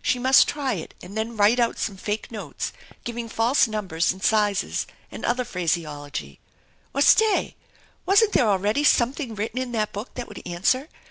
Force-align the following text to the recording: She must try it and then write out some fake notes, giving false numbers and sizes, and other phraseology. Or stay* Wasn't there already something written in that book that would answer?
She 0.00 0.18
must 0.18 0.48
try 0.48 0.72
it 0.80 0.94
and 1.02 1.14
then 1.14 1.36
write 1.36 1.60
out 1.60 1.78
some 1.78 1.98
fake 1.98 2.32
notes, 2.32 2.72
giving 3.04 3.28
false 3.28 3.68
numbers 3.68 4.12
and 4.12 4.24
sizes, 4.24 4.86
and 5.12 5.26
other 5.26 5.44
phraseology. 5.44 6.40
Or 6.94 7.02
stay* 7.02 7.54
Wasn't 8.06 8.32
there 8.32 8.48
already 8.48 8.82
something 8.82 9.34
written 9.34 9.58
in 9.58 9.72
that 9.72 9.92
book 9.92 10.14
that 10.14 10.26
would 10.26 10.40
answer? 10.46 10.88